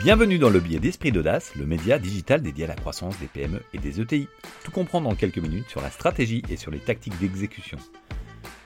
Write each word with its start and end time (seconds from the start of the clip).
Bienvenue 0.00 0.38
dans 0.38 0.48
le 0.48 0.60
biais 0.60 0.78
d'Esprit 0.78 1.10
d'Audace, 1.10 1.56
le 1.56 1.66
média 1.66 1.98
digital 1.98 2.40
dédié 2.40 2.66
à 2.66 2.68
la 2.68 2.76
croissance 2.76 3.18
des 3.18 3.26
PME 3.26 3.60
et 3.72 3.78
des 3.78 4.00
ETI. 4.00 4.28
Tout 4.62 4.70
comprendre 4.70 5.08
en 5.08 5.16
quelques 5.16 5.38
minutes 5.38 5.68
sur 5.68 5.80
la 5.80 5.90
stratégie 5.90 6.40
et 6.48 6.56
sur 6.56 6.70
les 6.70 6.78
tactiques 6.78 7.18
d'exécution. 7.18 7.78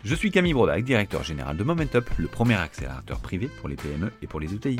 Je 0.04 0.14
suis 0.14 0.30
Camille 0.30 0.52
Brodac, 0.52 0.84
directeur 0.84 1.24
général 1.24 1.56
de 1.56 1.64
Momentup, 1.64 2.04
le 2.18 2.28
premier 2.28 2.56
accélérateur 2.56 3.18
privé 3.20 3.48
pour 3.48 3.70
les 3.70 3.76
PME 3.76 4.12
et 4.20 4.26
pour 4.26 4.40
les 4.40 4.52
ETI. 4.52 4.78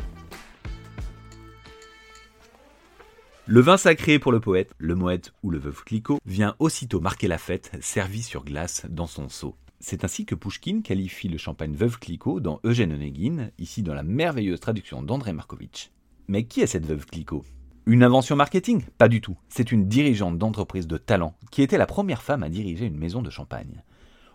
Le 3.46 3.60
vin 3.62 3.78
sacré 3.78 4.18
pour 4.18 4.30
le 4.30 4.40
poète, 4.40 4.74
le 4.76 4.94
moët 4.94 5.32
ou 5.42 5.50
le 5.50 5.58
veuve 5.58 5.82
Clicquot 5.84 6.18
vient 6.26 6.54
aussitôt 6.58 7.00
marquer 7.00 7.28
la 7.28 7.38
fête, 7.38 7.72
servi 7.80 8.22
sur 8.22 8.44
glace 8.44 8.84
dans 8.90 9.06
son 9.06 9.30
seau. 9.30 9.56
C'est 9.80 10.04
ainsi 10.04 10.26
que 10.26 10.34
Pouchkine 10.34 10.82
qualifie 10.82 11.28
le 11.28 11.38
champagne 11.38 11.74
Veuve 11.74 11.98
Clicquot 11.98 12.40
dans 12.40 12.60
Eugène 12.62 12.92
Onegin, 12.92 13.48
ici 13.58 13.82
dans 13.82 13.94
la 13.94 14.02
merveilleuse 14.02 14.60
traduction 14.60 15.02
d'André 15.02 15.32
Markovitch. 15.32 15.90
Mais 16.28 16.44
qui 16.44 16.60
est 16.60 16.66
cette 16.66 16.86
Veuve 16.86 17.06
Clicquot? 17.06 17.44
Une 17.84 18.04
invention 18.04 18.36
marketing? 18.36 18.84
Pas 18.96 19.08
du 19.08 19.20
tout. 19.20 19.36
C'est 19.48 19.72
une 19.72 19.88
dirigeante 19.88 20.38
d'entreprise 20.38 20.86
de 20.86 20.96
talent 20.96 21.34
qui 21.50 21.62
était 21.62 21.78
la 21.78 21.86
première 21.86 22.22
femme 22.22 22.44
à 22.44 22.48
diriger 22.48 22.86
une 22.86 22.96
maison 22.96 23.22
de 23.22 23.30
champagne. 23.30 23.82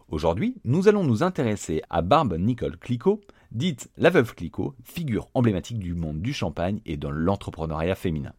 Aujourd'hui, 0.10 0.56
nous 0.66 0.90
allons 0.90 1.04
nous 1.04 1.24
intéresser 1.24 1.82
à 1.90 2.02
Barbe 2.02 2.38
Nicole 2.38 2.78
Clicquot, 2.78 3.22
dite 3.52 3.90
la 3.98 4.10
Veuve 4.10 4.36
Clicquot, 4.36 4.76
figure 4.84 5.28
emblématique 5.34 5.80
du 5.80 5.94
monde 5.94 6.22
du 6.22 6.34
champagne 6.34 6.82
et 6.86 6.98
dans 6.98 7.12
l'entrepreneuriat 7.12 7.96
féminin. 7.96 8.34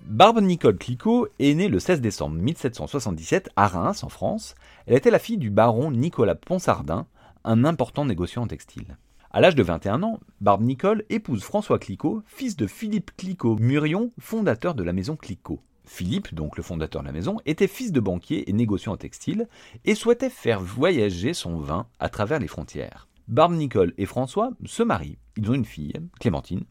Barbe 0.00 0.40
Nicole 0.40 0.76
Clicquot 0.76 1.28
est 1.38 1.54
née 1.54 1.68
le 1.68 1.78
16 1.78 2.00
décembre 2.00 2.36
1777 2.36 3.50
à 3.54 3.68
Reims, 3.68 4.02
en 4.02 4.08
France. 4.08 4.54
Elle 4.86 4.96
était 4.96 5.10
la 5.10 5.18
fille 5.18 5.38
du 5.38 5.50
baron 5.50 5.90
Nicolas 5.92 6.34
Ponsardin, 6.34 7.06
un 7.44 7.64
important 7.64 8.04
négociant 8.04 8.42
en 8.42 8.46
textile. 8.46 8.96
À 9.30 9.40
l'âge 9.40 9.54
de 9.54 9.62
21 9.62 10.02
ans, 10.02 10.20
Barbe 10.40 10.62
Nicole 10.62 11.04
épouse 11.08 11.42
François 11.42 11.78
Clicquot, 11.78 12.22
fils 12.26 12.56
de 12.56 12.66
Philippe 12.66 13.12
Clicquot 13.16 13.56
Murion, 13.56 14.12
fondateur 14.18 14.74
de 14.74 14.82
la 14.82 14.92
maison 14.92 15.16
Clicquot. 15.16 15.60
Philippe, 15.84 16.34
donc 16.34 16.56
le 16.56 16.62
fondateur 16.62 17.02
de 17.02 17.06
la 17.06 17.12
maison, 17.12 17.38
était 17.46 17.66
fils 17.66 17.92
de 17.92 18.00
banquier 18.00 18.48
et 18.48 18.52
négociant 18.52 18.92
en 18.92 18.96
textile 18.96 19.48
et 19.84 19.94
souhaitait 19.94 20.30
faire 20.30 20.60
voyager 20.60 21.34
son 21.34 21.58
vin 21.58 21.86
à 21.98 22.08
travers 22.08 22.38
les 22.38 22.48
frontières. 22.48 23.08
Barbe 23.28 23.54
Nicole 23.54 23.94
et 23.98 24.06
François 24.06 24.50
se 24.64 24.82
marient. 24.82 25.18
Ils 25.36 25.50
ont 25.50 25.54
une 25.54 25.64
fille, 25.64 25.94
Clémentine, 26.18 26.64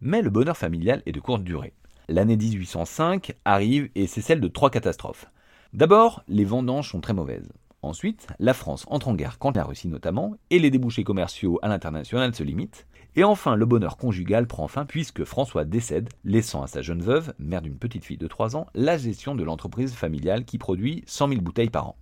mais 0.00 0.22
le 0.22 0.30
bonheur 0.30 0.56
familial 0.56 1.02
est 1.06 1.12
de 1.12 1.20
courte 1.20 1.44
durée 1.44 1.74
l'année 2.10 2.36
1805 2.36 3.34
arrive 3.44 3.88
et 3.94 4.06
c'est 4.06 4.20
celle 4.20 4.40
de 4.40 4.48
trois 4.48 4.70
catastrophes. 4.70 5.26
D'abord, 5.72 6.24
les 6.28 6.44
vendanges 6.44 6.90
sont 6.90 7.00
très 7.00 7.12
mauvaises. 7.12 7.48
Ensuite, 7.82 8.26
la 8.38 8.52
France 8.52 8.84
entre 8.88 9.08
en 9.08 9.14
guerre 9.14 9.38
contre 9.38 9.58
la 9.58 9.64
Russie 9.64 9.88
notamment, 9.88 10.34
et 10.50 10.58
les 10.58 10.70
débouchés 10.70 11.04
commerciaux 11.04 11.58
à 11.62 11.68
l'international 11.68 12.34
se 12.34 12.42
limitent. 12.42 12.86
Et 13.16 13.24
enfin, 13.24 13.56
le 13.56 13.66
bonheur 13.66 13.96
conjugal 13.96 14.46
prend 14.46 14.68
fin 14.68 14.84
puisque 14.84 15.24
François 15.24 15.64
décède, 15.64 16.10
laissant 16.24 16.62
à 16.62 16.66
sa 16.66 16.82
jeune 16.82 17.02
veuve, 17.02 17.32
mère 17.38 17.62
d'une 17.62 17.78
petite 17.78 18.04
fille 18.04 18.18
de 18.18 18.28
3 18.28 18.54
ans, 18.56 18.66
la 18.74 18.98
gestion 18.98 19.34
de 19.34 19.42
l'entreprise 19.42 19.94
familiale 19.94 20.44
qui 20.44 20.58
produit 20.58 21.02
100 21.06 21.28
000 21.28 21.40
bouteilles 21.40 21.70
par 21.70 21.88
an. 21.88 21.96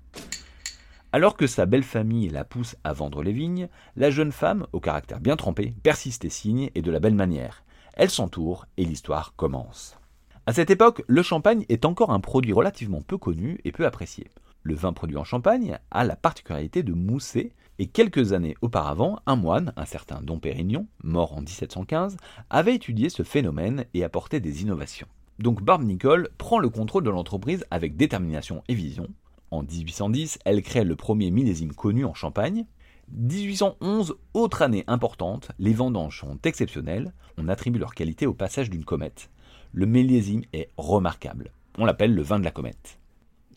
Alors 1.13 1.37
que 1.37 1.47
sa 1.47 1.65
belle 1.65 1.85
famille 1.85 2.29
la 2.29 2.45
pousse 2.45 2.77
à 2.85 2.93
vendre 2.93 3.23
les 3.23 3.33
vignes, 3.33 3.69
la 3.97 4.11
jeune 4.11 4.33
femme, 4.33 4.67
au 4.73 4.81
caractère 4.81 5.21
bien 5.21 5.37
trempé, 5.37 5.75
persiste 5.83 6.25
et 6.27 6.31
signe 6.31 6.71
et 6.75 6.83
de 6.83 6.91
la 6.91 7.01
belle 7.01 7.15
manière. 7.15 7.65
Elle 7.95 8.11
s'entoure 8.11 8.67
et 8.77 8.85
l'histoire 8.85 9.35
commence. 9.35 9.97
À 10.45 10.53
cette 10.53 10.71
époque, 10.71 11.03
le 11.07 11.23
champagne 11.23 11.65
est 11.69 11.85
encore 11.85 12.11
un 12.11 12.21
produit 12.21 12.53
relativement 12.53 13.01
peu 13.01 13.17
connu 13.17 13.59
et 13.65 13.73
peu 13.73 13.87
apprécié. 13.87 14.29
Le 14.63 14.75
vin 14.75 14.93
produit 14.93 15.17
en 15.17 15.25
Champagne 15.25 15.79
a 15.91 16.05
la 16.05 16.17
particularité 16.17 16.83
de 16.83 16.93
mousser, 16.93 17.53
et 17.79 17.87
quelques 17.87 18.33
années 18.33 18.57
auparavant, 18.61 19.21
un 19.27 19.37
moine, 19.37 19.73
un 19.77 19.85
certain 19.85 20.21
Dom 20.21 20.41
Pérignon, 20.41 20.87
mort 21.03 21.33
en 21.33 21.41
1715, 21.41 22.17
avait 22.51 22.75
étudié 22.75 23.09
ce 23.09 23.23
phénomène 23.23 23.85
et 23.95 24.05
apporté 24.05 24.41
des 24.41 24.63
innovations. 24.63 25.07
Donc 25.39 25.63
Barbe 25.63 25.85
Nicole 25.85 26.29
prend 26.39 26.59
le 26.59 26.69
contrôle 26.69 27.05
de 27.05 27.11
l'entreprise 27.11 27.65
avec 27.71 27.97
détermination 27.97 28.65
et 28.69 28.75
vision. 28.75 29.09
En 29.51 29.63
1810, 29.63 30.41
elle 30.45 30.63
crée 30.63 30.85
le 30.85 30.97
premier 30.97 31.31
millésime 31.31 31.73
connu 31.73 32.05
en 32.05 32.15
Champagne. 32.15 32.67
1811, 33.13 34.17
autre 34.35 34.63
année 34.63 34.85
importante, 34.87 35.51
les 35.59 35.73
vendanges 35.73 36.21
sont 36.21 36.39
exceptionnelles, 36.45 37.13
on 37.39 37.49
attribue 37.49 37.79
leur 37.79 37.95
qualité 37.95 38.27
au 38.27 38.35
passage 38.35 38.69
d'une 38.69 38.85
comète 38.85 39.31
le 39.73 39.87
millésime 39.87 40.43
est 40.53 40.71
remarquable. 40.77 41.53
On 41.79 41.85
l'appelle 41.85 42.15
le 42.15 42.23
vin 42.23 42.39
de 42.39 42.45
la 42.45 42.51
comète. 42.51 42.99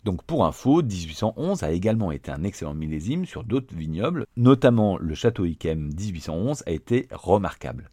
Donc 0.03 0.23
pour 0.23 0.45
info, 0.45 0.81
1811 0.81 1.63
a 1.63 1.71
également 1.71 2.11
été 2.11 2.31
un 2.31 2.43
excellent 2.43 2.73
millésime 2.73 3.25
sur 3.25 3.43
d'autres 3.43 3.75
vignobles, 3.75 4.25
notamment 4.35 4.97
le 4.97 5.13
Château 5.13 5.45
Yquem 5.45 5.93
1811 5.93 6.63
a 6.65 6.71
été 6.71 7.07
remarquable. 7.11 7.91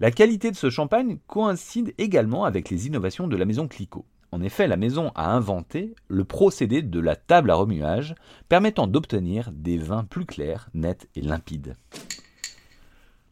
La 0.00 0.10
qualité 0.10 0.50
de 0.50 0.56
ce 0.56 0.70
champagne 0.70 1.18
coïncide 1.26 1.94
également 1.98 2.44
avec 2.44 2.68
les 2.68 2.86
innovations 2.86 3.28
de 3.28 3.36
la 3.36 3.44
maison 3.44 3.68
Clicquot. 3.68 4.04
En 4.32 4.42
effet, 4.42 4.66
la 4.66 4.76
maison 4.76 5.12
a 5.14 5.30
inventé 5.32 5.94
le 6.08 6.24
procédé 6.24 6.82
de 6.82 7.00
la 7.00 7.14
table 7.16 7.50
à 7.50 7.54
remuage, 7.54 8.14
permettant 8.48 8.88
d'obtenir 8.88 9.52
des 9.52 9.78
vins 9.78 10.04
plus 10.04 10.26
clairs, 10.26 10.68
nets 10.74 11.08
et 11.14 11.20
limpides. 11.20 11.76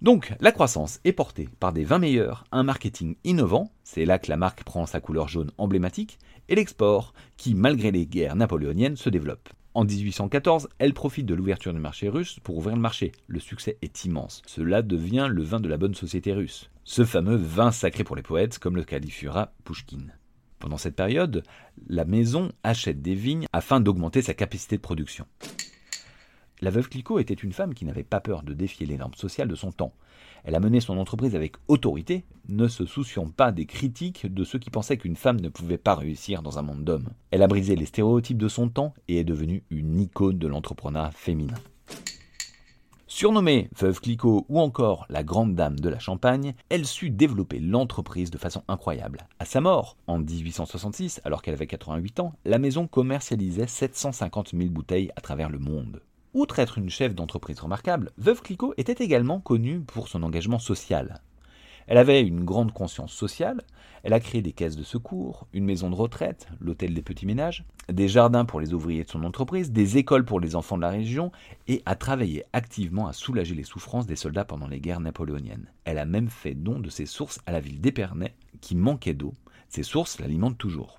Donc, 0.00 0.34
la 0.41 0.52
croissance 0.52 1.00
est 1.04 1.12
portée 1.12 1.48
par 1.60 1.72
des 1.72 1.84
vins 1.84 1.98
meilleurs, 1.98 2.44
un 2.52 2.62
marketing 2.62 3.16
innovant, 3.25 3.70
c'est 3.84 4.04
là 4.04 4.19
que 4.19 4.31
la 4.31 4.36
marque 4.36 4.62
prend 4.62 4.86
sa 4.86 5.00
couleur 5.00 5.28
jaune 5.28 5.50
emblématique, 5.58 6.19
et 6.49 6.55
l'export, 6.55 7.15
qui, 7.37 7.55
malgré 7.55 7.91
les 7.91 8.06
guerres 8.06 8.37
napoléoniennes, 8.37 8.97
se 8.97 9.10
développe. 9.10 9.49
En 9.75 9.84
1814, 9.84 10.69
elle 10.78 10.94
profite 10.94 11.27
de 11.27 11.34
l'ouverture 11.34 11.72
du 11.72 11.81
marché 11.81 12.09
russe 12.09 12.38
pour 12.44 12.56
ouvrir 12.56 12.77
le 12.77 12.82
marché. 12.82 13.10
Le 13.27 13.41
succès 13.41 13.77
est 13.82 14.05
immense. 14.05 14.41
Cela 14.47 14.82
devient 14.82 15.27
le 15.28 15.43
vin 15.43 15.59
de 15.59 15.69
la 15.69 15.77
bonne 15.77 15.94
société 15.94 16.32
russe. 16.32 16.71
Ce 16.84 17.05
fameux 17.05 17.34
vin 17.34 17.72
sacré 17.72 18.05
pour 18.05 18.15
les 18.15 18.22
poètes, 18.22 18.60
comme 18.60 18.77
le 18.77 18.84
qualifiera 18.84 19.53
Pushkin. 19.65 20.06
Pendant 20.60 20.77
cette 20.77 20.94
période, 20.94 21.43
la 21.88 22.05
maison 22.05 22.53
achète 22.62 23.03
des 23.03 23.15
vignes 23.15 23.47
afin 23.53 23.81
d'augmenter 23.81 24.22
sa 24.22 24.32
capacité 24.32 24.76
de 24.76 24.81
production. 24.82 25.26
La 26.64 26.70
veuve 26.70 26.88
Clicquot 26.88 27.19
était 27.19 27.34
une 27.34 27.52
femme 27.52 27.75
qui 27.75 27.84
n'avait 27.84 28.04
pas 28.04 28.20
peur 28.20 28.42
de 28.42 28.54
défier 28.54 28.86
les 28.86 28.97
normes 28.97 29.12
sociales 29.12 29.48
de 29.48 29.54
son 29.54 29.70
temps. 29.70 29.92
Elle 30.44 30.54
a 30.54 30.60
mené 30.60 30.80
son 30.80 30.97
entreprise 30.97 31.36
avec 31.36 31.56
autorité, 31.69 32.25
ne 32.48 32.69
se 32.69 32.86
souciant 32.86 33.28
pas 33.28 33.52
des 33.52 33.66
critiques 33.66 34.32
de 34.32 34.44
ceux 34.44 34.58
qui 34.58 34.70
pensaient 34.70 34.97
qu'une 34.97 35.14
femme 35.14 35.42
ne 35.42 35.50
pouvait 35.50 35.76
pas 35.76 35.94
réussir 35.94 36.41
dans 36.41 36.58
un 36.58 36.62
monde 36.62 36.82
d'hommes. 36.82 37.10
Elle 37.30 37.42
a 37.42 37.48
brisé 37.48 37.76
les 37.76 37.84
stéréotypes 37.84 38.38
de 38.38 38.48
son 38.48 38.70
temps 38.70 38.94
et 39.08 39.19
est 39.19 39.25
devenue 39.25 39.62
une 39.69 40.00
icône 40.00 40.38
de 40.38 40.48
l'entrepreneuriat 40.48 41.10
féminin. 41.10 41.52
Surnommée 43.08 43.69
Veuve 43.76 44.00
Clicquot 44.00 44.46
ou 44.48 44.58
encore 44.58 45.04
la 45.10 45.22
grande 45.22 45.54
dame 45.54 45.78
de 45.78 45.91
la 45.91 45.98
Champagne, 45.98 46.54
elle 46.70 46.86
sut 46.86 47.10
développer 47.10 47.58
l'entreprise 47.58 48.31
de 48.31 48.38
façon 48.38 48.62
incroyable. 48.69 49.28
À 49.38 49.44
sa 49.44 49.60
mort, 49.60 49.98
en 50.06 50.19
1866, 50.19 51.20
alors 51.26 51.42
qu'elle 51.42 51.52
avait 51.52 51.66
88 51.66 52.20
ans, 52.20 52.32
la 52.46 52.58
maison 52.58 52.86
commercialisait 52.86 53.66
750 53.66 54.52
000 54.56 54.70
bouteilles 54.70 55.12
à 55.14 55.20
travers 55.20 55.50
le 55.50 55.58
monde. 55.58 56.00
Outre 56.34 56.59
être 56.59 56.78
une 56.78 56.91
chef 56.91 57.15
d'entreprise 57.15 57.61
remarquable, 57.61 58.11
Veuve 58.19 58.43
Clicquot 58.43 58.75
était 58.77 59.05
également 59.05 59.39
connue 59.39 59.78
pour 59.78 60.09
son 60.09 60.25
engagement 60.25 60.59
social. 60.59 61.21
Elle 61.87 61.97
avait 61.97 62.22
une 62.22 62.45
grande 62.45 62.72
conscience 62.72 63.12
sociale, 63.12 63.62
elle 64.03 64.15
a 64.15 64.19
créé 64.19 64.43
des 64.43 64.53
caisses 64.53 64.75
de 64.75 64.83
secours, 64.83 65.47
une 65.53 65.65
maison 65.65 65.91
de 65.91 65.94
retraite, 65.94 66.49
l'hôtel 66.61 66.93
des 66.93 67.03
petits 67.03 67.27
ménages, 67.27 67.65
des 67.89 68.09
jardins 68.09 68.44
pour 68.44 68.59
les 68.59 68.75
ouvriers 68.75 69.05
de 69.05 69.11
son 69.11 69.23
entreprise, 69.23 69.71
des 69.71 69.97
écoles 69.97 70.25
pour 70.25 70.41
les 70.41 70.56
enfants 70.56 70.77
de 70.77 70.83
la 70.83 70.91
région, 70.91 71.31
et 71.69 71.83
a 71.87 71.94
travaillé 71.94 72.43
activement 72.53 73.06
à 73.06 73.12
soulager 73.12 73.55
les 73.55 73.62
souffrances 73.62 74.06
des 74.06 74.17
soldats 74.17 74.44
pendant 74.44 74.67
les 74.67 74.81
guerres 74.81 74.99
napoléoniennes. 74.99 75.71
Elle 75.84 75.99
a 75.99 76.05
même 76.05 76.31
fait 76.31 76.55
don 76.55 76.81
de 76.81 76.91
ses 76.91 77.06
sources 77.06 77.39
à 77.47 77.53
la 77.53 77.61
ville 77.61 77.81
d'Épernay, 77.81 78.34
qui 78.61 78.75
manquait 78.75 79.15
d'eau. 79.15 79.34
Ces 79.69 79.84
sources 79.84 80.19
l'alimentent 80.19 80.59
toujours. 80.59 80.99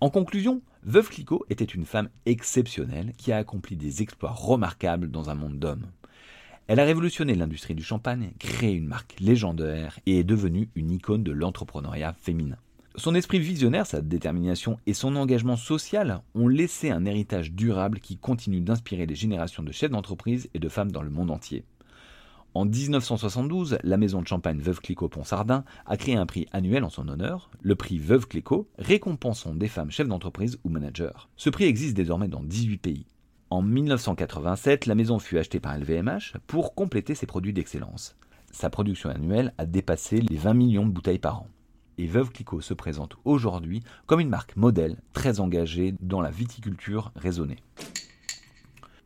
En 0.00 0.10
conclusion, 0.10 0.62
Veuve 0.84 1.08
Clicquot 1.08 1.44
était 1.50 1.64
une 1.64 1.84
femme 1.84 2.08
exceptionnelle 2.24 3.14
qui 3.18 3.32
a 3.32 3.36
accompli 3.36 3.74
des 3.74 4.00
exploits 4.00 4.30
remarquables 4.30 5.10
dans 5.10 5.28
un 5.28 5.34
monde 5.34 5.58
d'hommes. 5.58 5.88
Elle 6.68 6.78
a 6.78 6.84
révolutionné 6.84 7.34
l'industrie 7.34 7.74
du 7.74 7.82
champagne, 7.82 8.30
créé 8.38 8.74
une 8.74 8.86
marque 8.86 9.16
légendaire 9.18 9.98
et 10.06 10.20
est 10.20 10.24
devenue 10.24 10.68
une 10.76 10.92
icône 10.92 11.24
de 11.24 11.32
l'entrepreneuriat 11.32 12.12
féminin. 12.12 12.58
Son 12.94 13.16
esprit 13.16 13.40
visionnaire, 13.40 13.88
sa 13.88 14.00
détermination 14.00 14.78
et 14.86 14.94
son 14.94 15.16
engagement 15.16 15.56
social 15.56 16.20
ont 16.36 16.46
laissé 16.46 16.90
un 16.90 17.04
héritage 17.04 17.50
durable 17.50 17.98
qui 17.98 18.18
continue 18.18 18.60
d'inspirer 18.60 19.06
les 19.06 19.16
générations 19.16 19.64
de 19.64 19.72
chefs 19.72 19.90
d'entreprise 19.90 20.48
et 20.54 20.60
de 20.60 20.68
femmes 20.68 20.92
dans 20.92 21.02
le 21.02 21.10
monde 21.10 21.32
entier. 21.32 21.64
En 22.54 22.64
1972, 22.64 23.78
la 23.84 23.96
maison 23.98 24.22
de 24.22 24.26
champagne 24.26 24.58
Veuve 24.58 24.80
Clicquot 24.80 25.08
Ponsardin 25.08 25.64
a 25.86 25.96
créé 25.96 26.16
un 26.16 26.24
prix 26.24 26.46
annuel 26.50 26.82
en 26.82 26.88
son 26.88 27.08
honneur, 27.08 27.50
le 27.60 27.76
prix 27.76 27.98
Veuve 27.98 28.26
Clicquot, 28.26 28.68
récompensant 28.78 29.54
des 29.54 29.68
femmes 29.68 29.90
chefs 29.90 30.08
d'entreprise 30.08 30.58
ou 30.64 30.70
managers. 30.70 31.28
Ce 31.36 31.50
prix 31.50 31.64
existe 31.64 31.96
désormais 31.96 32.28
dans 32.28 32.42
18 32.42 32.78
pays. 32.78 33.06
En 33.50 33.62
1987, 33.62 34.86
la 34.86 34.94
maison 34.94 35.18
fut 35.18 35.38
achetée 35.38 35.60
par 35.60 35.78
LVMH 35.78 36.38
pour 36.46 36.74
compléter 36.74 37.14
ses 37.14 37.26
produits 37.26 37.52
d'excellence. 37.52 38.16
Sa 38.50 38.70
production 38.70 39.10
annuelle 39.10 39.52
a 39.58 39.66
dépassé 39.66 40.20
les 40.20 40.36
20 40.36 40.54
millions 40.54 40.86
de 40.86 40.92
bouteilles 40.92 41.18
par 41.18 41.42
an. 41.42 41.48
Et 41.98 42.06
Veuve 42.06 42.30
Clicquot 42.30 42.60
se 42.60 42.74
présente 42.74 43.16
aujourd'hui 43.24 43.82
comme 44.06 44.20
une 44.20 44.28
marque 44.28 44.56
modèle 44.56 44.96
très 45.12 45.40
engagée 45.40 45.94
dans 46.00 46.20
la 46.20 46.30
viticulture 46.30 47.12
raisonnée. 47.14 47.58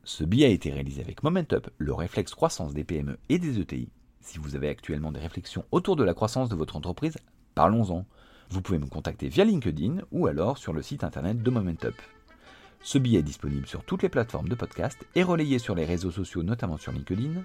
Ce 0.04 0.24
billet 0.24 0.46
a 0.46 0.50
été 0.50 0.72
réalisé 0.72 1.00
avec 1.00 1.22
Momentup, 1.22 1.70
le 1.78 1.94
réflexe 1.94 2.34
croissance 2.34 2.74
des 2.74 2.82
PME 2.82 3.18
et 3.28 3.38
des 3.38 3.60
ETI. 3.60 3.88
Si 4.20 4.38
vous 4.38 4.56
avez 4.56 4.68
actuellement 4.68 5.12
des 5.12 5.20
réflexions 5.20 5.64
autour 5.70 5.94
de 5.94 6.02
la 6.02 6.12
croissance 6.12 6.48
de 6.48 6.56
votre 6.56 6.74
entreprise, 6.74 7.18
parlons-en. 7.54 8.04
Vous 8.50 8.62
pouvez 8.62 8.78
me 8.78 8.86
contacter 8.86 9.28
via 9.28 9.44
LinkedIn 9.44 9.98
ou 10.10 10.26
alors 10.26 10.58
sur 10.58 10.72
le 10.72 10.82
site 10.82 11.04
internet 11.04 11.40
de 11.40 11.50
Momentup. 11.50 11.94
Ce 12.82 12.98
billet 12.98 13.20
est 13.20 13.22
disponible 13.22 13.68
sur 13.68 13.84
toutes 13.84 14.02
les 14.02 14.08
plateformes 14.08 14.48
de 14.48 14.56
podcast 14.56 14.98
et 15.14 15.22
relayé 15.22 15.60
sur 15.60 15.76
les 15.76 15.84
réseaux 15.84 16.10
sociaux, 16.10 16.42
notamment 16.42 16.78
sur 16.78 16.90
LinkedIn. 16.90 17.44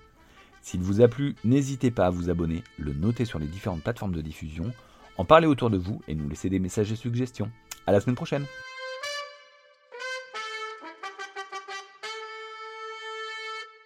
S'il 0.64 0.82
vous 0.82 1.02
a 1.02 1.08
plu, 1.08 1.36
n'hésitez 1.44 1.92
pas 1.92 2.08
à 2.08 2.10
vous 2.10 2.32
abonner, 2.32 2.64
le 2.80 2.94
noter 2.94 3.26
sur 3.26 3.38
les 3.38 3.48
différentes 3.48 3.84
plateformes 3.84 4.16
de 4.16 4.22
diffusion, 4.22 4.74
en 5.18 5.26
parler 5.26 5.46
autour 5.46 5.70
de 5.70 5.78
vous 5.78 6.02
et 6.08 6.16
nous 6.16 6.28
laisser 6.28 6.50
des 6.50 6.60
messages 6.60 6.92
et 6.92 6.96
suggestions. 6.96 7.52
À 7.86 7.92
la 7.92 8.02
semaine 8.02 8.16
prochaine! 8.16 8.46